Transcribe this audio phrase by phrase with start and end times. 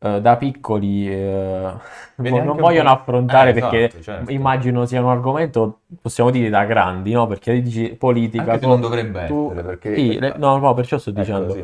[0.00, 1.72] eh, da piccoli eh,
[2.16, 4.30] non vogliono affrontare Eh, perché esatto, certo.
[4.32, 7.26] immagino sia un argomento, possiamo dire, da grandi, no?
[7.26, 8.52] Perché dici politica...
[8.52, 9.94] Anche tu- non dovrebbe tu- essere, perché...
[9.94, 11.52] Sì, le- no, no, perciò sto Ecco, dicendo.
[11.52, 11.62] sì.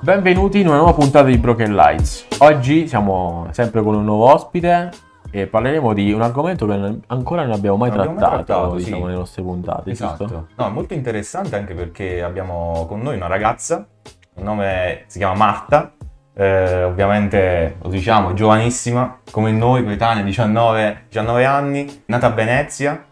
[0.00, 2.26] Benvenuti in una nuova puntata di Broken Lights.
[2.38, 4.90] Oggi siamo sempre con un nuovo ospite
[5.34, 8.78] e parleremo di un argomento che ancora non abbiamo mai Non abbiamo mai trattato, trattato,
[8.78, 8.84] sì.
[8.84, 10.24] diciamo, nelle nostre puntate, giusto?
[10.24, 10.46] Esatto.
[10.56, 13.86] No, è molto interessante anche perché abbiamo con noi una ragazza,
[14.36, 15.94] il nome si chiama Marta,
[16.34, 23.02] eh, ovviamente lo diciamo, giovanissima, come noi, coetanea, 19, 19 anni, nata a Venezia,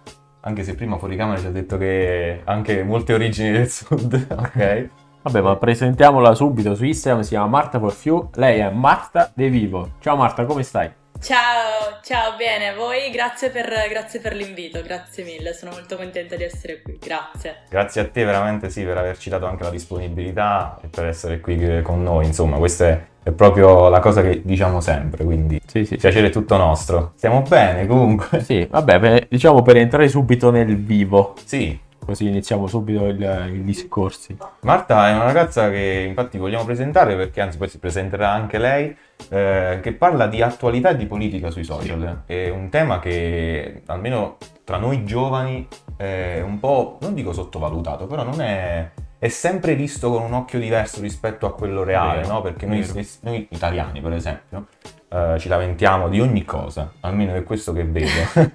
[0.40, 4.26] anche se prima fuori camera ci ha detto che ha anche molte origini del sud,
[4.28, 4.88] ok?
[5.22, 9.48] Vabbè, ma presentiamola subito su Instagram, si chiama Marta for Few, lei è Marta De
[9.48, 9.92] Vivo.
[10.00, 10.99] Ciao Marta, come stai?
[11.22, 16.44] Ciao, ciao, bene, voi grazie per, grazie per l'invito, grazie mille, sono molto contenta di
[16.44, 17.56] essere qui, grazie.
[17.68, 21.82] Grazie a te veramente sì per averci dato anche la disponibilità e per essere qui
[21.82, 25.96] con noi, insomma, questa è, è proprio la cosa che diciamo sempre, quindi Sì, sì,
[25.96, 27.12] piacere è tutto nostro.
[27.16, 28.40] Stiamo bene comunque.
[28.42, 33.64] Sì, vabbè, per- diciamo per entrare subito nel vivo, Sì, così iniziamo subito il- i
[33.64, 34.36] discorsi.
[34.60, 38.96] Marta è una ragazza che infatti vogliamo presentare perché anzi poi si presenterà anche lei,
[39.28, 42.22] eh, che parla di attualità e di politica sui social.
[42.26, 48.22] È un tema che almeno tra noi giovani è un po', non dico sottovalutato, però
[48.24, 48.90] non è...
[49.18, 52.40] È sempre visto con un occhio diverso rispetto a quello reale, Vero, no?
[52.40, 54.68] Perché noi, stessi- noi italiani, per esempio,
[55.10, 58.08] eh, ci lamentiamo di ogni cosa, almeno è questo che vedo.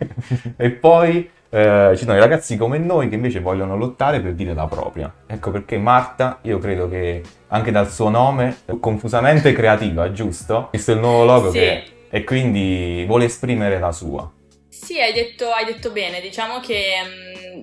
[0.58, 4.54] e poi eh, ci sono i ragazzi come noi che invece vogliono lottare per dire
[4.54, 5.14] la propria.
[5.26, 10.68] Ecco perché Marta, io credo che anche dal suo nome, confusamente creativa, giusto?
[10.70, 11.60] Questo è il nuovo logo Sì.
[11.60, 11.84] che...
[12.10, 14.30] E quindi vuole esprimere la sua.
[14.70, 16.94] Sì, hai detto, hai detto bene, diciamo che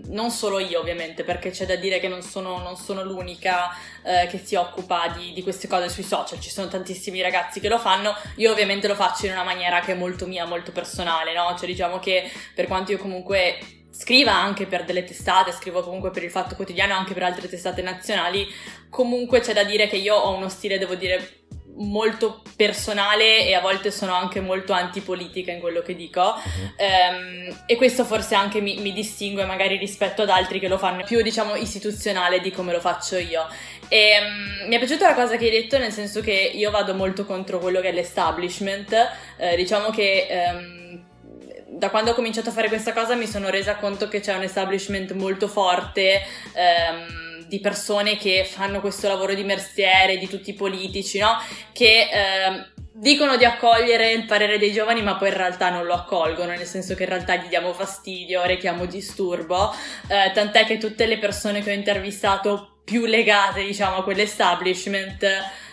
[0.07, 3.69] mh, non solo io ovviamente, perché c'è da dire che non sono, non sono l'unica
[4.03, 7.69] eh, che si occupa di, di queste cose sui social, ci sono tantissimi ragazzi che
[7.69, 11.33] lo fanno, io ovviamente lo faccio in una maniera che è molto mia, molto personale,
[11.35, 11.55] no?
[11.57, 12.25] Cioè diciamo che
[12.55, 13.59] per quanto io comunque
[13.93, 17.83] scriva anche per delle testate, scrivo comunque per il Fatto Quotidiano, anche per altre testate
[17.83, 18.47] nazionali,
[18.89, 21.41] comunque c'è da dire che io ho uno stile, devo dire,
[21.75, 26.35] molto personale e a volte sono anche molto antipolitica in quello che dico.
[26.77, 31.03] Ehm, e questo forse anche mi, mi distingue magari rispetto ad altri che lo fanno
[31.05, 33.47] più diciamo istituzionale di come lo faccio io.
[33.89, 36.95] E, mm, mi è piaciuta la cosa che hai detto nel senso che io vado
[36.95, 38.95] molto contro quello che è l'establishment,
[39.39, 40.27] Eh, diciamo che...
[40.29, 40.81] ehm,
[41.83, 44.43] da quando ho cominciato a fare questa cosa mi sono resa conto che c'è un
[44.43, 46.23] establishment molto forte
[46.53, 51.33] ehm, di persone che fanno questo lavoro di mestiere, di tutti i politici, no?
[51.73, 55.95] Che ehm, dicono di accogliere il parere dei giovani, ma poi in realtà non lo
[55.95, 59.75] accolgono, nel senso che in realtà gli diamo fastidio, rechiamo disturbo.
[60.07, 65.27] Eh, tant'è che tutte le persone che ho intervistato più legate, diciamo, a quell'establishment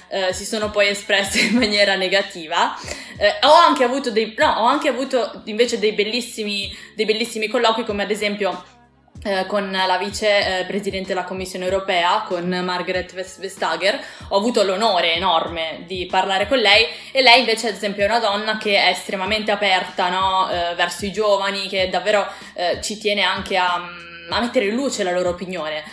[0.09, 2.75] eh, si sono poi espresse in maniera negativa.
[3.17, 7.83] Eh, ho anche avuto dei, no, ho anche avuto invece dei bellissimi, dei bellissimi colloqui,
[7.83, 8.77] come ad esempio
[9.23, 13.99] eh, con la vice eh, della Commissione europea, con Margaret Ves- Vestager,
[14.29, 18.19] ho avuto l'onore enorme di parlare con lei e lei invece ad esempio è una
[18.19, 23.23] donna che è estremamente aperta no, eh, verso i giovani, che davvero eh, ci tiene
[23.23, 23.89] anche a,
[24.29, 25.83] a mettere in luce la loro opinione.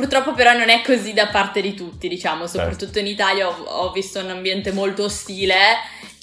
[0.00, 3.92] Purtroppo però non è così da parte di tutti, diciamo, soprattutto in Italia ho, ho
[3.92, 5.54] visto un ambiente molto ostile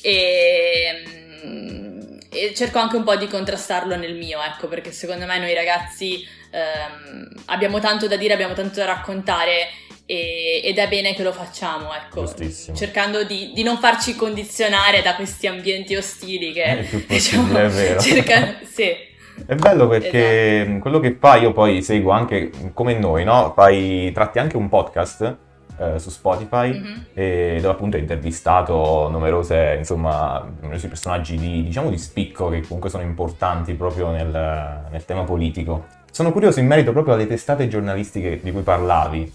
[0.01, 1.03] e,
[1.45, 5.53] mm, e cerco anche un po' di contrastarlo nel mio, ecco, perché secondo me noi
[5.53, 9.69] ragazzi ehm, abbiamo tanto da dire, abbiamo tanto da raccontare
[10.07, 12.75] e- ed è bene che lo facciamo, ecco, Giustissimo.
[12.75, 17.67] cercando di, di non farci condizionare da questi ambienti ostili che Il più possibile, è
[17.67, 18.01] vero.
[18.01, 19.06] cercano, sì.
[19.45, 20.79] È bello perché Esatto.
[20.79, 23.53] quello che fai io poi seguo anche come noi, no?
[23.55, 25.37] Fai, tratti anche un podcast
[25.79, 27.05] eh, su Spotify Mhm.
[27.13, 32.89] e dove appunto hai intervistato numerose, insomma, numerosi personaggi di, diciamo, di spicco che comunque
[32.89, 35.85] sono importanti proprio nel, nel tema politico.
[36.11, 39.31] Sono curioso in merito proprio alle testate giornalistiche di cui parlavi.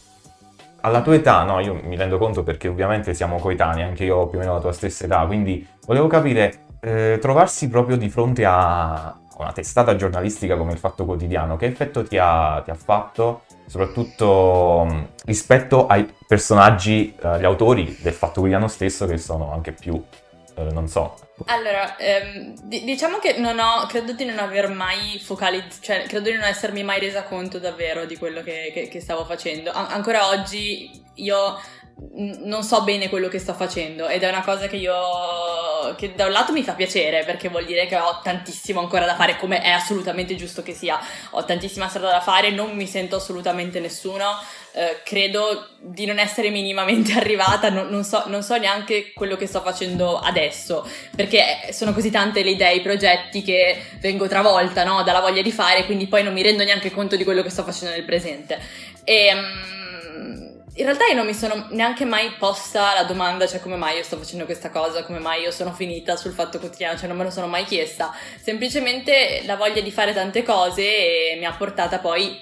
[0.80, 4.26] Alla tua età, no, io mi rendo conto perché ovviamente siamo coetanei, anche io ho
[4.26, 8.44] più o meno la tua stessa età, quindi volevo capire, eh, trovarsi proprio di fronte
[8.44, 13.42] a una testata giornalistica come il Fatto Quotidiano, che effetto ti ha, ti ha fatto,
[13.66, 20.00] soprattutto rispetto ai personaggi, eh, autori del Fatto Quotidiano stesso, che sono anche più,
[20.56, 25.18] eh, non so, Allora, ehm, di- diciamo che non ho, credo di non aver mai
[25.20, 29.00] focalizzato, cioè credo di non essermi mai resa conto davvero di quello che, che- che
[29.00, 29.72] stavo facendo.
[29.72, 31.58] An- ancora oggi io
[32.14, 34.92] non so bene quello che sto facendo ed è una cosa che io
[35.96, 39.14] che da un lato mi fa piacere perché vuol dire che ho tantissimo ancora da
[39.14, 40.98] fare come è assolutamente giusto che sia
[41.30, 44.24] ho tantissima strada da fare non mi sento assolutamente nessuno
[44.72, 49.46] eh, credo di non essere minimamente arrivata non, non, so, non so neanche quello che
[49.46, 55.02] sto facendo adesso perché sono così tante le idee i progetti che vengo travolta no?
[55.02, 57.64] dalla voglia di fare quindi poi non mi rendo neanche conto di quello che sto
[57.64, 58.60] facendo nel presente
[59.04, 63.76] e um, in realtà io non mi sono neanche mai posta la domanda, cioè come
[63.76, 67.08] mai io sto facendo questa cosa, come mai io sono finita sul fatto quotidiano, cioè
[67.08, 68.14] non me lo sono mai chiesta.
[68.40, 72.40] Semplicemente la voglia di fare tante cose mi ha portata poi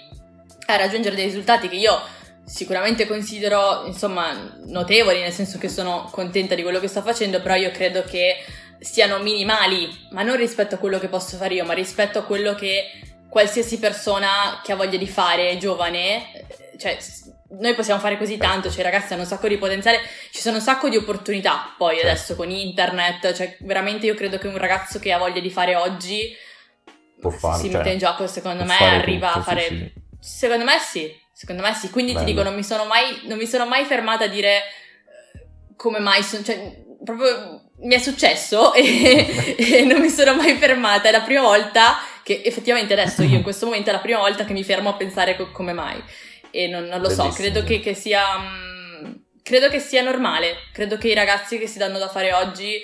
[0.67, 2.00] a raggiungere dei risultati che io
[2.44, 7.56] sicuramente considero, insomma, notevoli, nel senso che sono contenta di quello che sto facendo, però
[7.56, 8.37] io credo che
[8.79, 12.55] siano minimali, ma non rispetto a quello che posso fare io, ma rispetto a quello
[12.55, 12.91] che
[13.29, 16.47] qualsiasi persona che ha voglia di fare, giovane,
[16.79, 16.97] cioè
[17.58, 20.00] noi possiamo fare così tanto, cioè i ragazzi hanno un sacco di potenziale,
[20.31, 22.11] ci sono un sacco di opportunità poi certo.
[22.11, 25.75] adesso con internet, cioè veramente io credo che un ragazzo che ha voglia di fare
[25.75, 26.37] oggi
[27.20, 29.62] Può farlo, si cioè, mette in gioco, secondo me arriva tutto, a fare...
[29.62, 29.93] Sì, sì.
[30.20, 32.25] Secondo me sì, secondo me sì, quindi Bello.
[32.25, 35.46] ti dico non mi sono mai, non mi sono mai fermata a dire eh,
[35.76, 41.08] come mai, sono, cioè proprio mi è successo e, e non mi sono mai fermata,
[41.08, 44.44] è la prima volta che effettivamente adesso io in questo momento è la prima volta
[44.44, 46.03] che mi fermo a pensare co- come mai
[46.50, 47.31] e non, non lo Bellissimo.
[47.31, 48.37] so, credo che, che sia...
[48.37, 52.81] Um, credo che sia normale, credo che i ragazzi che si danno da fare oggi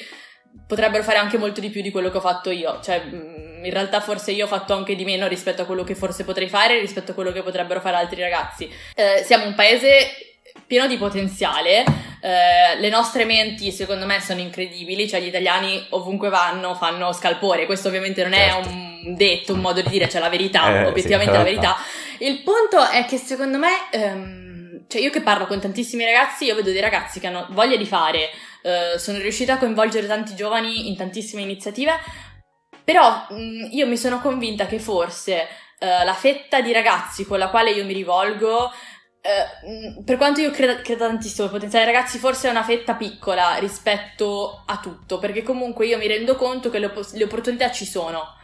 [0.67, 3.71] potrebbero fare anche molto di più di quello che ho fatto io, cioè mm, in
[3.71, 6.81] realtà forse io ho fatto anche di meno rispetto a quello che forse potrei fare,
[6.81, 8.69] rispetto a quello che potrebbero fare altri ragazzi.
[8.95, 10.37] Eh, siamo un paese
[10.67, 11.85] pieno di potenziale,
[12.21, 17.67] eh, le nostre menti secondo me sono incredibili, cioè gli italiani ovunque vanno fanno scalpore,
[17.67, 18.69] questo ovviamente non certo.
[18.69, 21.77] è un detto, un modo di dire, cioè la verità, eh, obiettivamente sì, la verità.
[22.19, 26.55] Il punto è che secondo me, ehm, cioè io che parlo con tantissimi ragazzi, io
[26.55, 28.31] vedo dei ragazzi che hanno voglia di fare,
[28.63, 31.93] eh, sono riuscita a coinvolgere tanti giovani in tantissime iniziative,
[32.85, 35.49] però mh, io mi sono convinta che forse
[35.79, 38.73] eh, la fetta di ragazzi con la quale io mi rivolgo
[39.27, 43.57] Uh, per quanto io creda, creda tantissimo al potenziale ragazzi, forse è una fetta piccola
[43.57, 48.37] rispetto a tutto, perché comunque io mi rendo conto che le, le opportunità ci sono.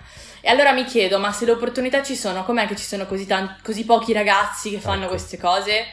[0.45, 3.27] E allora mi chiedo, ma se le opportunità ci sono, com'è che ci sono così,
[3.27, 5.11] tanti, così pochi ragazzi che fanno ecco.
[5.11, 5.85] queste cose?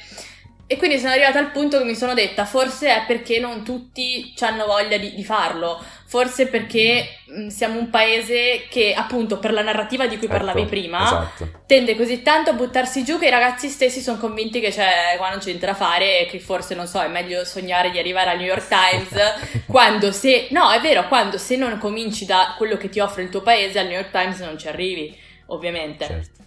[0.71, 4.35] E quindi sono arrivata al punto che mi sono detta, forse è perché non tutti
[4.41, 7.07] hanno voglia di, di farlo, forse perché
[7.47, 11.63] siamo un paese che, appunto, per la narrativa di cui ecco, parlavi prima, esatto.
[11.65, 15.31] tende così tanto a buttarsi giù che i ragazzi stessi sono convinti che c'è, qua
[15.31, 18.29] non c'è niente da fare e che forse, non so, è meglio sognare di arrivare
[18.29, 22.77] al New York Times, quando se, no, è vero, quando se non cominci da quello
[22.77, 25.17] che ti offre il tuo paese, al New York Times non ci arrivi,
[25.47, 26.05] ovviamente.
[26.05, 26.39] Certo.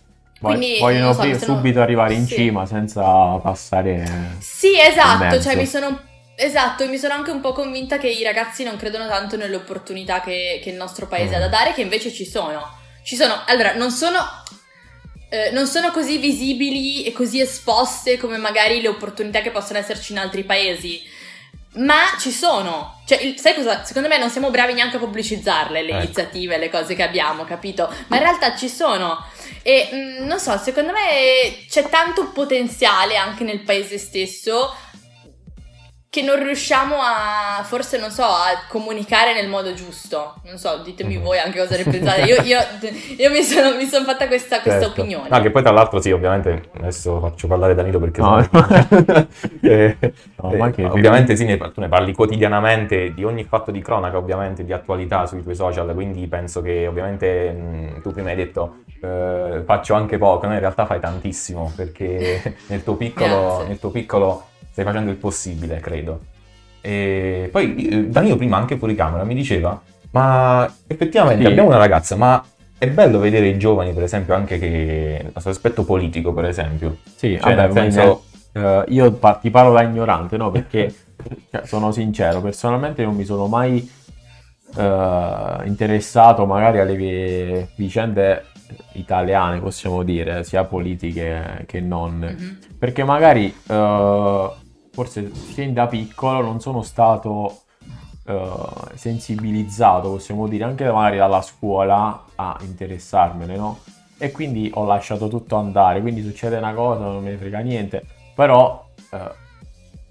[0.42, 2.34] Quindi, vogliono so, subito arrivare in sì.
[2.34, 3.02] cima senza
[3.36, 4.36] passare.
[4.40, 5.40] Sì, esatto.
[5.40, 6.10] Cioè, mi sono.
[6.34, 10.20] Esatto, mi sono anche un po' convinta che i ragazzi non credono tanto nelle opportunità
[10.20, 11.34] che, che il nostro paese mm.
[11.34, 12.60] ha da dare, che invece ci sono.
[13.04, 13.42] Ci sono.
[13.46, 14.18] Allora, non sono.
[15.28, 20.12] Eh, non sono così visibili e così esposte come magari le opportunità che possono esserci
[20.12, 21.00] in altri paesi.
[21.74, 23.00] Ma ci sono.
[23.06, 23.84] Cioè, il, sai cosa?
[23.84, 26.02] Secondo me non siamo bravi neanche a pubblicizzarle le ecco.
[26.02, 27.90] iniziative, le cose che abbiamo, capito?
[28.08, 29.24] Ma in realtà ci sono.
[29.62, 34.74] E mh, mm, non so, secondo me c'è tanto potenziale anche nel paese stesso
[36.12, 40.34] che non riusciamo a, forse non so, a comunicare nel modo giusto.
[40.44, 41.22] Non so, ditemi mhm.
[41.22, 42.20] voi anche cosa ne pensate.
[42.28, 42.58] Io, io,
[43.16, 45.00] io mi, sono, mi, sono, fatta questa, questa certo.
[45.00, 45.30] opinione.
[45.30, 48.20] No, che poi tra l'altro sì, ovviamente, adesso faccio parlare Danilo perché...
[48.20, 48.66] No, sono...
[49.62, 49.96] eh,
[50.36, 54.66] no, eh, ovviamente sì, ne, tu ne parli quotidianamente di ogni fatto di cronaca, ovviamente,
[54.66, 59.62] di attualità sui tuoi social, quindi penso che ovviamente mh, tu prima hai detto eh,
[59.64, 60.52] faccio anche poco, no?
[60.52, 63.64] in realtà fai tantissimo perché nel tuo piccolo...
[63.66, 66.20] nel tuo piccolo stai facendo il possibile, credo.
[66.80, 71.50] E poi eh, Danilo prima anche fuori camera mi diceva, ma effettivamente sì.
[71.50, 72.42] abbiamo una ragazza, ma
[72.76, 76.96] è bello vedere i giovani, per esempio, anche che l'aspetto politico, per esempio.
[77.14, 78.24] Sì, cioè, vabbè, nel senso...
[78.54, 80.50] Uh, io pa- ti parlo da ignorante, no?
[80.50, 80.92] Perché
[81.50, 83.90] cioè, sono sincero, personalmente non mi sono mai
[84.74, 88.46] uh, interessato magari alle vicende
[88.92, 92.18] italiane, possiamo dire, sia politiche che non.
[92.18, 92.54] Mm-hmm.
[92.78, 94.50] Perché magari uh,
[94.92, 97.62] forse fin da piccolo non sono stato
[98.26, 98.34] uh,
[98.94, 103.78] sensibilizzato, possiamo dire, anche magari dalla scuola a interessarmene, no?
[104.18, 108.04] E quindi ho lasciato tutto andare, quindi succede una cosa, non me ne frega niente,
[108.34, 109.16] però uh,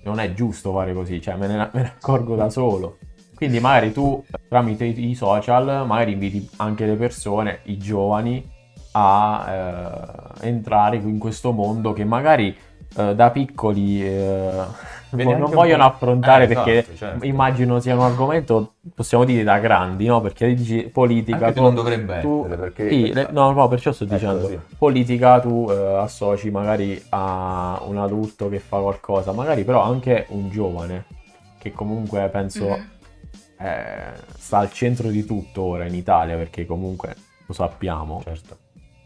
[0.04, 2.98] non è giusto fare così, cioè me ne, me ne accorgo da solo.
[3.36, 8.60] Quindi magari tu tramite i social magari inviti anche le persone, i giovani,
[8.92, 9.46] a
[10.42, 12.56] eh, entrare in questo mondo che magari
[12.96, 17.26] eh, da piccoli eh, Vedi non vogliono affrontare Eh, esatto, perché certo.
[17.26, 20.22] immagino sia un argomento, possiamo dire, da grandi, no?
[20.22, 21.48] Perché dici politica...
[21.48, 22.90] Anche tu- non dovrebbe tu- essere, perché...
[22.90, 24.60] Sì, le- no, no, perciò sto Ecco, dicendo, sì.
[24.78, 30.50] politica tu eh, associ magari a un adulto che fa qualcosa, magari però anche un
[30.50, 31.06] giovane,
[31.58, 32.90] che comunque penso Mhm.
[33.68, 38.58] eh, sta al centro di tutto ora in Italia, perché comunque lo sappiamo, Certo.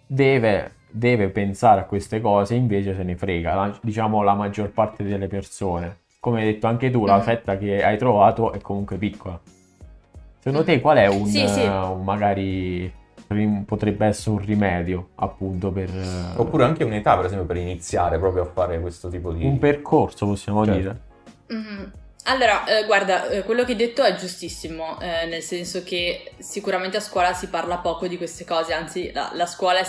[0.05, 5.03] deve, deve pensare a queste cose, invece se ne frega, la- diciamo la maggior parte
[5.03, 5.97] delle persone.
[6.19, 7.21] Come hai detto anche tu, la Mhm.
[7.23, 9.39] fetta che hai trovato è comunque piccola.
[10.39, 11.61] Secondo te qual è un, Sì, sì.
[11.63, 12.91] eh, un magari
[13.65, 18.43] potrebbe essere un rimedio appunto per eh, Oppure anche un'età, per esempio, per iniziare proprio
[18.43, 19.43] a fare questo tipo di...
[19.43, 20.79] un percorso, possiamo Certo.
[20.79, 20.99] dire?
[21.47, 21.91] Mhm.
[22.27, 26.97] Allora, eh, guarda, eh, quello che hai detto è giustissimo, eh, nel senso che sicuramente
[26.97, 29.85] a scuola si parla poco di queste cose, anzi la, la scuola è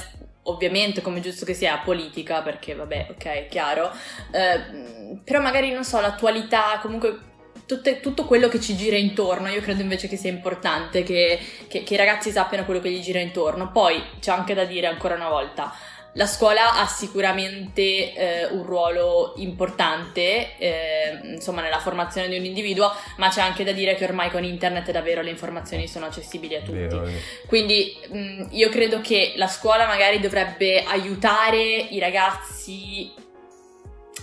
[0.46, 3.90] ovviamente, come giusto che sia, politica, perché vabbè, ok, chiaro,
[4.32, 7.18] eh, però magari, non so, l'attualità, comunque
[7.66, 11.38] tutte- tutto quello che ci gira intorno, io credo invece che sia importante che,
[11.68, 13.70] che- che i ragazzi sappiano quello che gli gira intorno.
[13.72, 15.72] Poi c'è anche da dire ancora una volta,
[16.16, 22.90] la scuola ha sicuramente eh, un ruolo importante, eh, insomma, nella formazione di un individuo,
[23.18, 26.60] ma c'è anche da dire che ormai con internet davvero le informazioni sono accessibili a
[26.60, 26.78] tutti.
[26.78, 27.18] Vero, vero.
[27.46, 33.12] Quindi mh, io credo che la scuola magari dovrebbe aiutare i ragazzi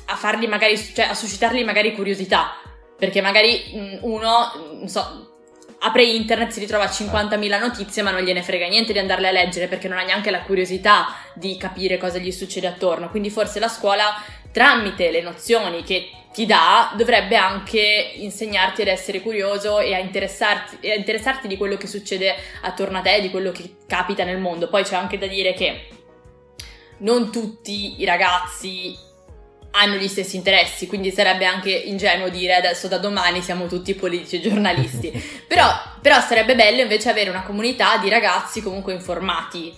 [0.05, 2.55] a farli magari, cioè a suscitargli magari curiosità,
[2.97, 5.32] perché magari mh, uno, mh, non so,
[5.85, 9.67] apre internet, si ritrova 50.000 notizie, ma non gliene frega niente di andarle a leggere
[9.67, 13.09] perché non ha neanche la curiosità di capire cosa gli succede attorno.
[13.09, 14.21] Quindi forse la scuola,
[14.51, 20.77] tramite le nozioni che ti dà, dovrebbe anche insegnarti ad essere curioso e a interessarti,
[20.79, 24.39] e a interessarti di quello che succede attorno a te, di quello che capita nel
[24.39, 24.69] mondo.
[24.69, 25.87] Poi c'è anche da dire che
[26.99, 28.95] non tutti i ragazzi
[29.75, 34.35] hanno gli stessi interessi, quindi sarebbe anche ingenuo dire adesso da domani siamo tutti politici
[34.35, 35.11] e giornalisti.
[35.47, 35.67] però,
[36.01, 39.73] però sarebbe bello invece avere una comunità di ragazzi comunque informati.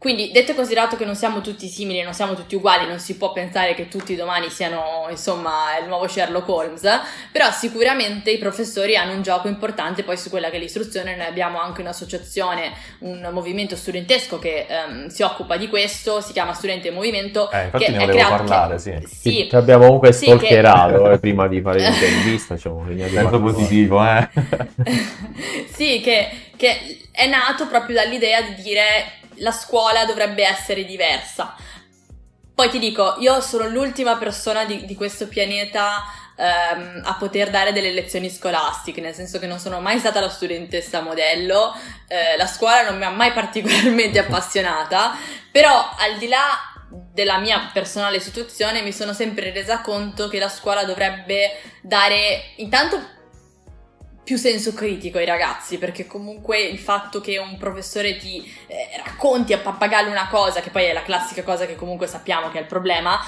[0.00, 3.18] Quindi, detto e considerato che non siamo tutti simili, non siamo tutti uguali, non si
[3.18, 6.88] può pensare che tutti domani siano, insomma, il nuovo Sherlock Holmes,
[7.30, 11.16] però sicuramente i professori hanno un gioco importante poi su quella che è l'istruzione.
[11.16, 16.54] Noi abbiamo anche un'associazione, un movimento studentesco che ehm, si occupa di questo, si chiama
[16.54, 17.50] Studente in Movimento.
[17.50, 18.98] Eh, infatti che ne volevo creato- parlare, sì.
[19.06, 23.54] Sì, Ti abbiamo comunque Sì, che- eh, prima di fare l'intervista, diciamo, segnato Senso qualcosa.
[23.54, 24.28] positivo, eh.
[25.70, 31.54] sì, che, che è nato proprio dall'idea di dire la scuola dovrebbe essere diversa.
[32.54, 36.04] Poi ti dico, io sono l'ultima persona di, di questo pianeta
[36.36, 40.28] ehm, a poter dare delle lezioni scolastiche, nel senso che non sono mai stata la
[40.28, 41.74] studentessa modello,
[42.06, 45.16] eh, la scuola non mi ha mai particolarmente appassionata,
[45.50, 46.70] però al di là
[47.12, 53.18] della mia personale situazione mi sono sempre resa conto che la scuola dovrebbe dare intanto
[54.30, 59.52] più senso critico ai ragazzi, perché comunque il fatto che un professore ti eh, racconti
[59.52, 62.60] a pappagallo una cosa, che poi è la classica cosa che comunque sappiamo che è
[62.60, 63.18] il problema,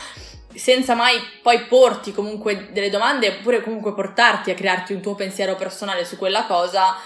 [0.55, 5.57] senza mai poi porti comunque delle domande oppure comunque portarti a crearti un tuo pensiero
[5.57, 6.97] personale su quella cosa,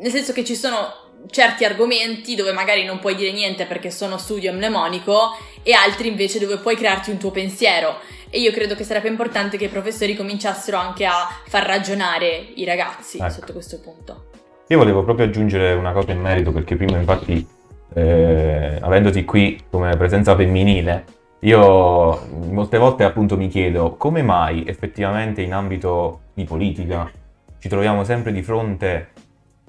[0.00, 4.16] nel senso che ci sono certi argomenti dove magari non puoi dire niente perché sono
[4.16, 8.84] studio mnemonico e altri invece dove puoi crearti un tuo pensiero e io credo che
[8.84, 13.30] sarebbe importante che i professori cominciassero anche a far ragionare i ragazzi Ecco.
[13.30, 14.24] sotto questo punto.
[14.68, 17.46] Io volevo proprio aggiungere una cosa in merito perché prima infatti
[17.94, 25.40] eh, avendoti qui come presenza femminile io molte volte appunto mi chiedo come mai effettivamente
[25.40, 27.10] in ambito di politica
[27.58, 29.08] ci troviamo sempre di fronte,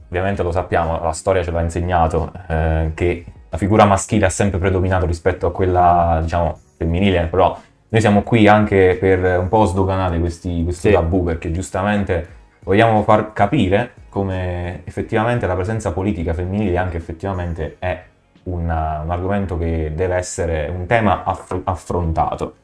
[0.08, 4.60] ovviamente lo sappiamo, la storia ce l'ha insegnato, eh, che la figura maschile ha sempre
[4.60, 7.60] predominato rispetto a quella diciamo femminile, però
[7.90, 10.94] noi siamo qui anche per un po' sdoganare questi, questi Sì.
[10.94, 12.28] tabù perché giustamente
[12.64, 18.02] vogliamo far capire come effettivamente la presenza politica femminile anche effettivamente è
[18.44, 22.56] una- un argomento che deve essere un tema aff- affrontato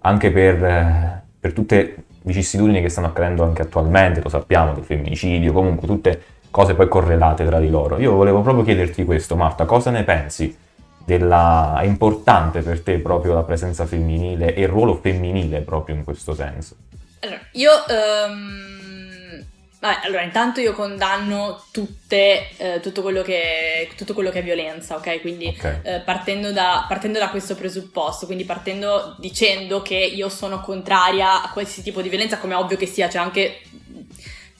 [0.00, 5.52] anche per, per tutte le vicissitudini che stanno accadendo anche attualmente, lo sappiamo, del femminicidio,
[5.52, 7.98] comunque tutte cose poi correlate tra di loro.
[7.98, 10.56] Io volevo proprio chiederti questo, Marta, cosa ne pensi?
[11.04, 11.78] Della...
[11.80, 16.34] È importante per te proprio la presenza femminile e il ruolo femminile proprio in questo
[16.34, 16.76] senso?
[17.20, 17.70] Allora, io...
[17.86, 19.44] ehm,
[19.80, 24.96] vabbè, allora, intanto io condanno tutte, eh, tutto, quello che, tutto quello che è violenza,
[24.96, 25.20] ok?
[25.20, 25.80] Quindi Ok.
[25.82, 31.50] eh, partendo, da, partendo da questo presupposto, quindi partendo dicendo che io sono contraria a
[31.50, 33.60] qualsiasi tipo di violenza, come è ovvio che sia, c'è anche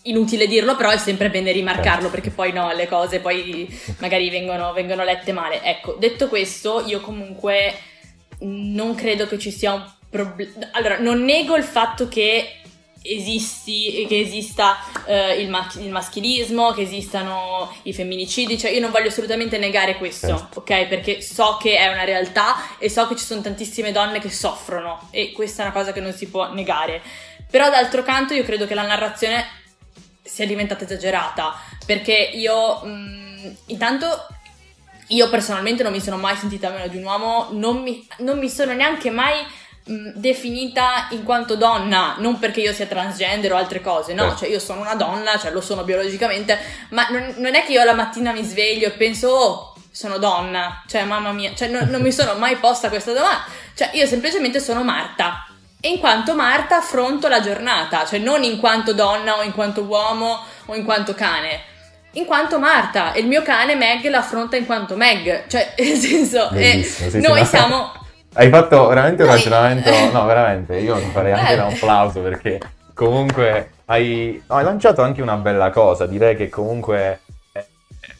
[0.03, 2.11] inutile dirlo, però è sempre bene rimarcarlo Certo.
[2.11, 5.63] perché poi no, le cose poi magari vengono, vengono lette male.
[5.63, 7.75] Ecco, detto questo, io comunque
[8.41, 12.57] non credo che ci sia un proble- allora, non nego il fatto che
[13.03, 14.77] esisti, che esista
[15.07, 19.97] eh, il, ma- il, maschilismo, che esistano i femminicidi, cioè io non voglio assolutamente negare
[19.97, 20.59] questo, certo.
[20.61, 20.87] ok?
[20.87, 25.09] Perché so che è una realtà e so che ci sono tantissime donne che soffrono
[25.11, 27.01] e questa è una cosa che non si può negare.
[27.51, 29.60] Però d'altro canto io credo che la narrazione
[30.31, 34.27] sia diventata esagerata, perché io mh, mm, intanto
[35.09, 38.49] io personalmente non mi sono mai sentita meno di un uomo, non mi, non mi
[38.49, 39.45] sono neanche mai
[39.85, 44.37] mh, definita in quanto donna, non perché io sia transgender o altre cose, no, eh.
[44.37, 46.59] cioè io sono una donna, cioè lo sono biologicamente,
[46.91, 50.85] ma non, non è che io la mattina mi sveglio e penso, oh, sono donna,
[50.87, 53.45] cioè mamma mia, cioè non, non mi sono mai posta questa domanda,
[53.75, 55.45] cioè io semplicemente sono Marta.
[55.81, 59.83] E in quanto Marta affronto la giornata, cioè non in quanto donna o in quanto
[59.83, 61.69] uomo o in quanto cane
[62.13, 66.51] in quanto Marta e il mio cane Meg l'affronta in quanto Meg, cioè nel senso
[66.51, 67.77] eh, sì, noi sì, siamo...
[67.77, 67.93] No.
[68.33, 69.37] Hai fatto veramente un noi...
[69.37, 72.61] ragionamento, no veramente, io farei anche un applauso perché
[72.95, 77.21] comunque hai, no, hai lanciato anche una bella cosa, direi che comunque
[77.53, 77.65] è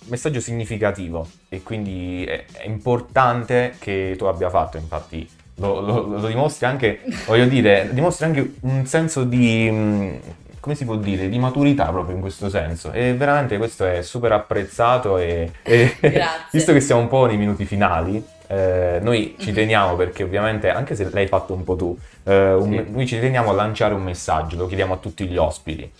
[0.01, 5.29] un messaggio significativo e quindi è importante che tu abbia fatto, infatti
[5.61, 10.19] lo, lo, lo dimostri anche, voglio dire, dimostri anche un senso di
[10.61, 12.93] come si può dire, di maturità proprio in questo senso.
[12.93, 15.97] E veramente questo è super apprezzato e, e
[16.53, 19.55] visto che siamo un po' nei minuti finali, eh, noi ci mhm.
[19.55, 22.93] teniamo perché ovviamente, anche se l'hai fatto un po' tu, eh, un, sì.
[22.93, 25.91] noi ci teniamo a lanciare un messaggio, lo chiediamo a tutti gli ospiti.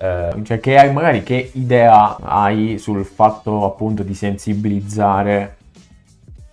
[0.00, 5.57] Eh, cioè, che hai, magari che idea hai sul fatto appunto di sensibilizzare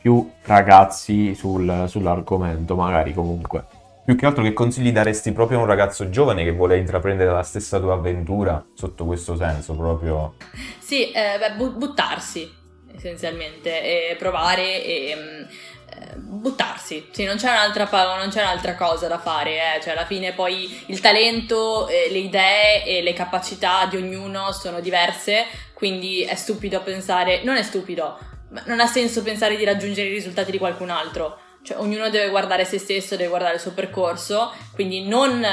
[0.05, 3.65] più ragazzi sul, sull'argomento, magari comunque.
[4.05, 7.41] Più che altro che consigli daresti proprio a un ragazzo giovane che vuole intraprendere la
[7.41, 10.35] stessa tua avventura sotto questo senso proprio?
[10.77, 12.47] Sì, eh, beh, buttarsi
[12.95, 19.07] essenzialmente e provare e mm, eh, buttarsi, sì, non c'è, un'altra, non c'è un'altra cosa
[19.07, 19.81] da fare, eh.
[19.81, 24.81] cioè alla fine poi il talento, eh, le idee e le capacità di ognuno sono
[24.81, 28.33] diverse, quindi è stupido pensare, non è stupido,
[28.65, 32.63] non ha senso pensare di raggiungere i risultati di qualcun altro cioè, ognuno deve guardare
[32.63, 35.43] se stesso, deve guardare il suo percorso, quindi non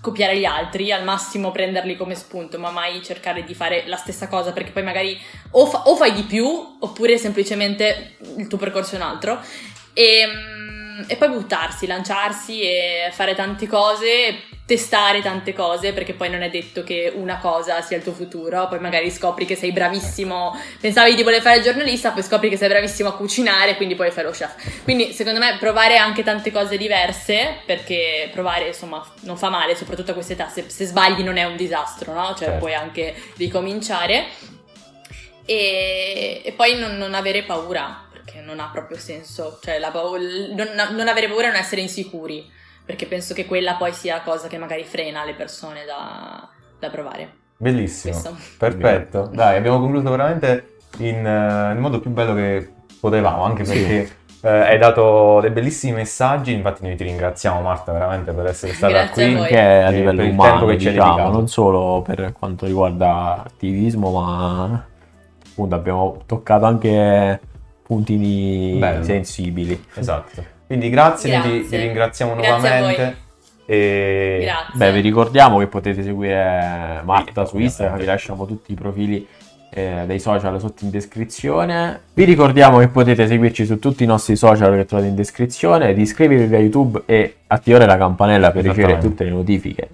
[0.00, 4.28] copiare gli altri, al massimo prenderli come spunto, ma mai cercare di fare la stessa
[4.28, 6.46] cosa, perché poi magari o, fa- o fai di più,
[6.80, 9.40] oppure semplicemente il tuo percorso è un altro.
[9.92, 16.30] E, ehm, e poi buttarsi, lanciarsi e fare tante cose testare tante cose perché poi
[16.30, 19.70] non è detto che una cosa sia il tuo futuro, poi magari scopri che sei
[19.70, 23.94] bravissimo, pensavi di voler fare il giornalista, poi scopri che sei bravissimo a cucinare, quindi
[23.94, 24.82] poi fai lo chef.
[24.82, 30.12] Quindi secondo me provare anche tante cose diverse, perché provare insomma non fa male, soprattutto
[30.12, 32.28] a questa età, se, se sbagli non è un disastro, no?
[32.28, 32.58] Cioè certo.
[32.58, 34.28] puoi anche ricominciare
[35.44, 40.70] e, e poi non, non avere paura, perché non ha proprio senso, cioè la, non,
[40.92, 44.58] non avere paura e non essere insicuri perché penso che quella poi sia cosa che
[44.58, 47.40] magari frena le persone da, da provare.
[47.56, 48.36] Bellissimo, Questo.
[48.58, 49.30] perfetto.
[49.32, 52.68] Dai, abbiamo concluso veramente in, uh, nel modo più bello che
[52.98, 54.46] potevamo, anche perché sì.
[54.46, 58.92] uh, hai dato dei bellissimi messaggi, infatti noi ti ringraziamo Marta veramente per essere stata
[58.92, 59.40] Grazie qui.
[59.42, 64.84] Anche a livello umano, che diciamo, non solo per quanto riguarda attivismo, ma
[65.48, 67.40] appunto abbiamo toccato anche
[67.82, 69.04] puntini Bello.
[69.04, 69.84] sensibili.
[69.94, 70.60] Esatto.
[70.72, 71.60] Quindi grazie, grazie.
[71.60, 73.16] Ti, ti, ringraziamo grazie nuovamente.
[73.66, 74.38] E...
[74.40, 74.72] Grazie.
[74.78, 79.26] Beh, vi ricordiamo che potete seguire Marta su Instagram, vi lasciamo tutti i profili
[79.68, 82.00] eh, dei social sotto in descrizione.
[82.14, 86.00] Vi ricordiamo che potete seguirci su tutti i nostri social che trovate in descrizione, di
[86.00, 89.88] iscrivervi a YouTube e attivare la campanella per ricevere tutte le notifiche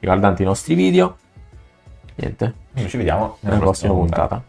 [0.00, 1.16] riguardanti i nostri video.
[2.16, 2.52] Niente.
[2.72, 4.28] Noi ci vediamo nella, nella prossima, prossima puntata.
[4.28, 4.47] puntata.